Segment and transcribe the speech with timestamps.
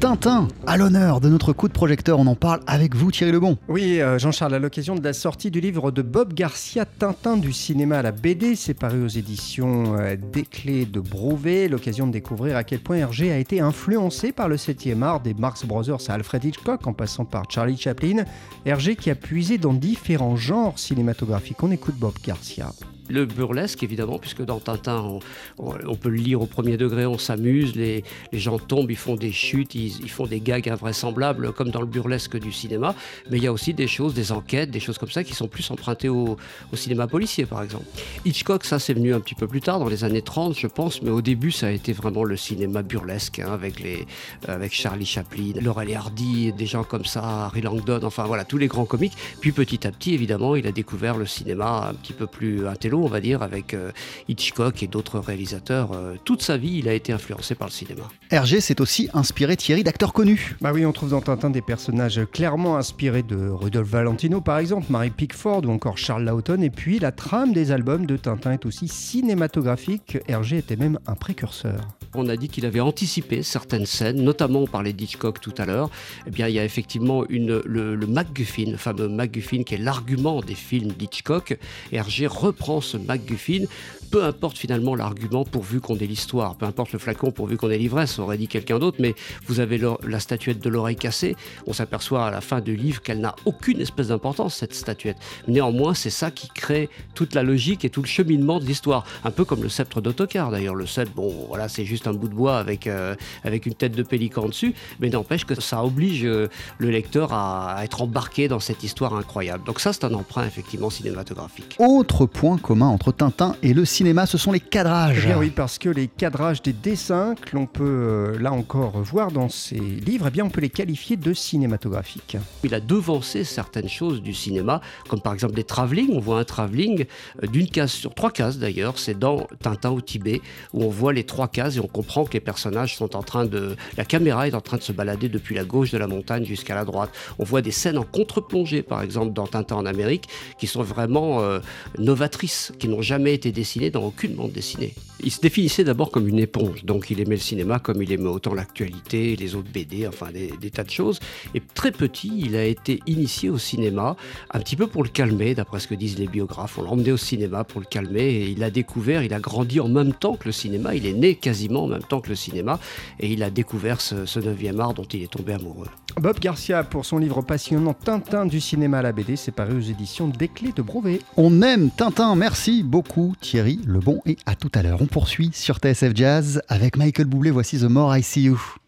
[0.00, 3.58] Tintin, à l'honneur de notre coup de projecteur, on en parle avec vous Thierry Lebon.
[3.68, 7.52] Oui, euh, Jean-Charles, à l'occasion de la sortie du livre de Bob Garcia, Tintin du
[7.52, 12.12] cinéma à la BD, c'est paru aux éditions euh, Des Clés de Brouvet, l'occasion de
[12.12, 16.08] découvrir à quel point Hergé a été influencé par le 7e art des Marx Brothers
[16.08, 18.24] à Alfred Hitchcock en passant par Charlie Chaplin.
[18.64, 21.62] Hergé qui a puisé dans différents genres cinématographiques.
[21.62, 22.72] On écoute Bob Garcia
[23.10, 25.18] le burlesque, évidemment, puisque dans Tintin,
[25.58, 29.32] on, peut le lire au premier degré, on s'amuse, les, gens tombent, ils font des
[29.32, 32.94] chutes, ils, font des gags invraisemblables, comme dans le burlesque du cinéma.
[33.30, 35.48] Mais il y a aussi des choses, des enquêtes, des choses comme ça, qui sont
[35.48, 36.36] plus empruntées au,
[36.74, 37.84] cinéma policier, par exemple.
[38.24, 41.02] Hitchcock, ça, c'est venu un petit peu plus tard, dans les années 30, je pense,
[41.02, 44.06] mais au début, ça a été vraiment le cinéma burlesque, hein, avec, les,
[44.46, 48.58] avec Charlie Chaplin, Laurel et Hardy, des gens comme ça, Harry Langdon, enfin voilà, tous
[48.58, 49.16] les grands comiques.
[49.40, 52.99] Puis petit à petit, évidemment, il a découvert le cinéma un petit peu plus intello
[53.04, 53.92] on va dire, avec euh,
[54.28, 55.92] Hitchcock et d'autres réalisateurs.
[55.92, 58.02] Euh, toute sa vie, il a été influencé par le cinéma.
[58.30, 60.56] Hergé s'est aussi inspiré Thierry d'acteurs connus.
[60.60, 64.86] Bah oui, on trouve dans Tintin des personnages clairement inspirés de Rudolf Valentino par exemple,
[64.90, 66.62] Mary Pickford ou encore Charles Lawton.
[66.62, 70.18] Et puis la trame des albums de Tintin est aussi cinématographique.
[70.28, 71.80] Hergé était même un précurseur.
[72.14, 75.90] On a dit qu'il avait anticipé certaines scènes, notamment on parlait d'Hitchcock tout à l'heure.
[76.26, 79.78] Eh bien, il y a effectivement une, le, le MacGuffin, le fameux MacGuffin qui est
[79.78, 81.56] l'argument des films d'Hitchcock.
[81.92, 83.64] Hergé reprend ce MacGuffin,
[84.10, 87.78] peu importe finalement l'argument pourvu qu'on ait l'histoire, peu importe le flacon pourvu qu'on ait
[87.78, 89.14] l'ivresse, aurait dit quelqu'un d'autre, mais
[89.46, 93.20] vous avez la statuette de l'oreille cassée, on s'aperçoit à la fin du livre qu'elle
[93.20, 95.16] n'a aucune espèce d'importance, cette statuette.
[95.46, 99.04] Néanmoins, c'est ça qui crée toute la logique et tout le cheminement de l'histoire.
[99.24, 100.74] Un peu comme le sceptre d'autocar d'ailleurs.
[100.74, 103.92] Le sceptre, bon, voilà, c'est juste un bout de bois avec, euh, avec une tête
[103.92, 108.48] de pélican dessus, mais n'empêche que ça oblige euh, le lecteur à, à être embarqué
[108.48, 109.64] dans cette histoire incroyable.
[109.64, 111.76] Donc ça, c'est un emprunt effectivement cinématographique.
[111.78, 115.22] Autre point commun entre Tintin et le cinéma, ce sont les cadrages.
[115.24, 119.02] Eh bien oui, parce que les cadrages des dessins que l'on peut euh, là encore
[119.02, 122.36] voir dans ces livres, eh bien on peut les qualifier de cinématographiques.
[122.62, 126.10] Il a devancé certaines choses du cinéma, comme par exemple les travelling.
[126.12, 127.06] On voit un travelling
[127.42, 130.40] euh, d'une case sur trois cases d'ailleurs, c'est dans Tintin au Tibet,
[130.72, 133.46] où on voit les trois cases et on comprend que les personnages sont en train
[133.46, 133.74] de...
[133.96, 136.76] La caméra est en train de se balader depuis la gauche de la montagne jusqu'à
[136.76, 137.10] la droite.
[137.40, 141.40] On voit des scènes en contre-plongée, par exemple, dans Tintin en Amérique, qui sont vraiment
[141.40, 141.58] euh,
[141.98, 144.94] novatrices, qui n'ont jamais été dessinées dans aucune bande dessinée.
[145.22, 148.28] Il se définissait d'abord comme une éponge, donc il aimait le cinéma comme il aimait
[148.28, 151.20] autant l'actualité, les autres BD, enfin des, tas de choses.
[151.54, 154.16] Et très petit, il a été initié au cinéma,
[154.52, 156.78] un petit peu pour le calmer, d'après ce que disent les biographes.
[156.78, 159.78] On l'a emmené au cinéma pour le calmer et il a découvert, il a grandi
[159.80, 162.36] en même temps que le cinéma, il est né quasiment en même temps que le
[162.36, 162.80] cinéma
[163.18, 165.88] et il a découvert ce, ce 9e art dont il est tombé amoureux.
[166.16, 169.80] Bob Garcia, pour son livre passionnant Tintin du cinéma à la BD, c'est paru aux
[169.80, 171.20] éditions Des Clés de Brouvet.
[171.36, 175.00] On aime Tintin, merci beaucoup Thierry Lebon et à tout à l'heure.
[175.00, 178.79] On poursuit sur TSF Jazz avec Michael Boublé, voici The More I See You.